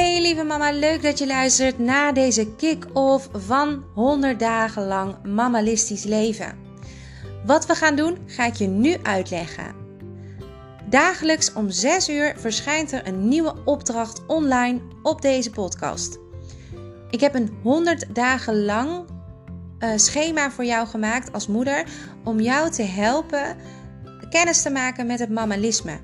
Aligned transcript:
lieve 0.00 0.42
mama, 0.42 0.72
leuk 0.72 1.02
dat 1.02 1.18
je 1.18 1.26
luistert 1.26 1.78
naar 1.78 2.14
deze 2.14 2.54
kick-off 2.54 3.28
van 3.32 3.84
100 3.94 4.38
dagen 4.38 4.86
lang 4.86 5.16
mamalistisch 5.24 6.04
leven. 6.04 6.58
Wat 7.46 7.66
we 7.66 7.74
gaan 7.74 7.96
doen, 7.96 8.18
ga 8.26 8.46
ik 8.46 8.54
je 8.54 8.66
nu 8.66 8.96
uitleggen. 9.02 9.74
Dagelijks 10.88 11.52
om 11.52 11.70
6 11.70 12.08
uur 12.08 12.34
verschijnt 12.38 12.92
er 12.92 13.06
een 13.06 13.28
nieuwe 13.28 13.54
opdracht 13.64 14.26
online 14.26 14.80
op 15.02 15.22
deze 15.22 15.50
podcast. 15.50 16.18
Ik 17.10 17.20
heb 17.20 17.34
een 17.34 17.58
100 17.62 18.14
dagen 18.14 18.64
lang 18.64 19.04
uh, 19.78 19.90
schema 19.96 20.50
voor 20.50 20.64
jou 20.64 20.86
gemaakt 20.86 21.32
als 21.32 21.46
moeder 21.46 21.84
om 22.24 22.40
jou 22.40 22.70
te 22.70 22.82
helpen 22.82 23.56
kennis 24.32 24.62
te 24.62 24.70
maken 24.70 25.06
met 25.06 25.18
het 25.18 25.30
mamalisme. 25.30 26.00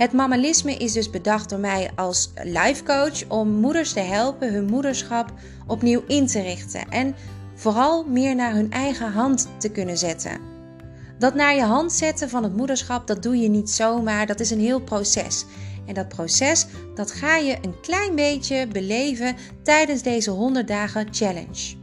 Het 0.00 0.12
mamalisme 0.12 0.76
is 0.76 0.92
dus 0.92 1.10
bedacht 1.10 1.50
door 1.50 1.58
mij 1.58 1.90
als 1.94 2.32
life 2.42 2.82
coach 2.82 3.28
om 3.28 3.48
moeders 3.48 3.92
te 3.92 4.00
helpen 4.00 4.52
hun 4.52 4.64
moederschap 4.64 5.32
opnieuw 5.66 6.02
in 6.06 6.26
te 6.26 6.40
richten 6.40 6.88
en 6.88 7.14
vooral 7.54 8.04
meer 8.04 8.34
naar 8.34 8.52
hun 8.52 8.70
eigen 8.70 9.12
hand 9.12 9.48
te 9.58 9.70
kunnen 9.70 9.98
zetten. 9.98 10.40
Dat 11.18 11.34
naar 11.34 11.54
je 11.54 11.62
hand 11.62 11.92
zetten 11.92 12.28
van 12.28 12.42
het 12.42 12.56
moederschap, 12.56 13.06
dat 13.06 13.22
doe 13.22 13.36
je 13.36 13.48
niet 13.48 13.70
zomaar, 13.70 14.26
dat 14.26 14.40
is 14.40 14.50
een 14.50 14.60
heel 14.60 14.80
proces. 14.80 15.44
En 15.86 15.94
dat 15.94 16.08
proces, 16.08 16.66
dat 16.94 17.10
ga 17.10 17.36
je 17.36 17.56
een 17.62 17.80
klein 17.80 18.14
beetje 18.14 18.66
beleven 18.66 19.36
tijdens 19.62 20.02
deze 20.02 20.30
100 20.30 20.68
dagen 20.68 21.08
challenge. 21.10 21.76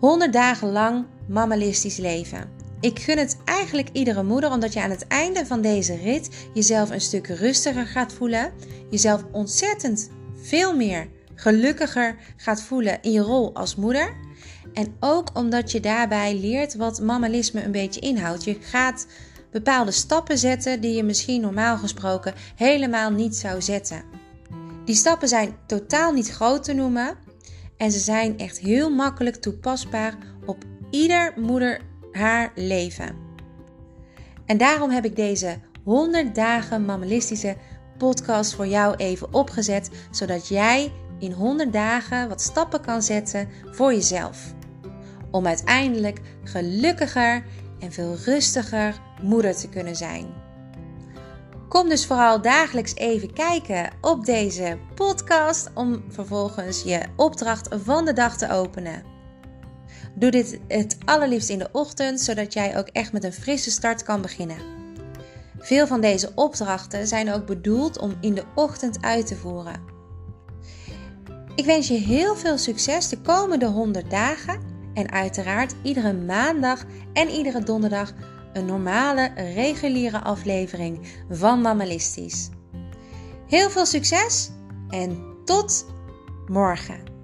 100 0.00 0.32
dagen 0.32 0.72
lang 0.72 1.06
mamalistisch 1.28 1.96
leven. 1.96 2.50
Ik 2.80 2.98
gun 2.98 3.18
het 3.18 3.36
eigenlijk 3.58 3.88
iedere 3.92 4.22
moeder 4.22 4.50
omdat 4.50 4.72
je 4.72 4.82
aan 4.82 4.90
het 4.90 5.06
einde 5.06 5.46
van 5.46 5.60
deze 5.60 5.96
rit 5.96 6.28
jezelf 6.54 6.90
een 6.90 7.00
stuk 7.00 7.26
rustiger 7.26 7.86
gaat 7.86 8.12
voelen, 8.12 8.52
jezelf 8.90 9.24
ontzettend 9.32 10.10
veel 10.42 10.76
meer 10.76 11.08
gelukkiger 11.34 12.16
gaat 12.36 12.62
voelen 12.62 13.02
in 13.02 13.12
je 13.12 13.20
rol 13.20 13.54
als 13.54 13.76
moeder. 13.76 14.16
En 14.72 14.96
ook 15.00 15.30
omdat 15.34 15.72
je 15.72 15.80
daarbij 15.80 16.34
leert 16.34 16.74
wat 16.74 17.00
mamalisme 17.00 17.64
een 17.64 17.72
beetje 17.72 18.00
inhoudt. 18.00 18.44
Je 18.44 18.56
gaat 18.60 19.06
bepaalde 19.50 19.90
stappen 19.90 20.38
zetten 20.38 20.80
die 20.80 20.96
je 20.96 21.02
misschien 21.02 21.40
normaal 21.40 21.76
gesproken 21.76 22.34
helemaal 22.56 23.10
niet 23.10 23.36
zou 23.36 23.62
zetten. 23.62 24.02
Die 24.84 24.94
stappen 24.94 25.28
zijn 25.28 25.56
totaal 25.66 26.12
niet 26.12 26.30
groot 26.30 26.64
te 26.64 26.72
noemen 26.72 27.16
en 27.76 27.90
ze 27.92 27.98
zijn 27.98 28.38
echt 28.38 28.58
heel 28.58 28.90
makkelijk 28.90 29.36
toepasbaar 29.36 30.14
op 30.46 30.64
ieder 30.90 31.32
moeder 31.36 31.80
haar 32.12 32.52
leven. 32.54 33.27
En 34.48 34.58
daarom 34.58 34.90
heb 34.90 35.04
ik 35.04 35.16
deze 35.16 35.58
100 35.84 36.34
dagen 36.34 36.84
mammalistische 36.84 37.56
podcast 37.98 38.54
voor 38.54 38.66
jou 38.66 38.96
even 38.96 39.34
opgezet, 39.34 39.90
zodat 40.10 40.48
jij 40.48 40.92
in 41.18 41.32
100 41.32 41.72
dagen 41.72 42.28
wat 42.28 42.40
stappen 42.40 42.80
kan 42.80 43.02
zetten 43.02 43.48
voor 43.64 43.92
jezelf. 43.92 44.54
Om 45.30 45.46
uiteindelijk 45.46 46.20
gelukkiger 46.44 47.44
en 47.78 47.92
veel 47.92 48.16
rustiger 48.24 49.00
moeder 49.22 49.56
te 49.56 49.68
kunnen 49.68 49.96
zijn. 49.96 50.26
Kom 51.68 51.88
dus 51.88 52.06
vooral 52.06 52.42
dagelijks 52.42 52.94
even 52.94 53.32
kijken 53.32 53.90
op 54.00 54.24
deze 54.24 54.78
podcast 54.94 55.70
om 55.74 56.04
vervolgens 56.08 56.82
je 56.82 57.00
opdracht 57.16 57.68
van 57.84 58.04
de 58.04 58.12
dag 58.12 58.36
te 58.36 58.50
openen. 58.50 59.17
Doe 60.18 60.30
dit 60.30 60.58
het 60.68 60.96
allerliefst 61.04 61.48
in 61.48 61.58
de 61.58 61.68
ochtend, 61.72 62.20
zodat 62.20 62.52
jij 62.52 62.78
ook 62.78 62.88
echt 62.88 63.12
met 63.12 63.24
een 63.24 63.32
frisse 63.32 63.70
start 63.70 64.02
kan 64.02 64.22
beginnen. 64.22 64.56
Veel 65.58 65.86
van 65.86 66.00
deze 66.00 66.32
opdrachten 66.34 67.06
zijn 67.06 67.32
ook 67.32 67.46
bedoeld 67.46 67.98
om 67.98 68.16
in 68.20 68.34
de 68.34 68.44
ochtend 68.54 69.02
uit 69.02 69.26
te 69.26 69.36
voeren. 69.36 69.80
Ik 71.54 71.64
wens 71.64 71.88
je 71.88 71.94
heel 71.94 72.36
veel 72.36 72.58
succes 72.58 73.08
de 73.08 73.20
komende 73.20 73.66
100 73.66 74.10
dagen 74.10 74.60
en 74.94 75.10
uiteraard 75.10 75.74
iedere 75.82 76.12
maandag 76.12 76.84
en 77.12 77.28
iedere 77.28 77.62
donderdag 77.62 78.12
een 78.52 78.66
normale, 78.66 79.30
reguliere 79.34 80.20
aflevering 80.20 81.00
van 81.30 81.60
Mammalistisch. 81.60 82.48
Heel 83.46 83.70
veel 83.70 83.86
succes 83.86 84.50
en 84.88 85.22
tot 85.44 85.86
morgen! 86.46 87.17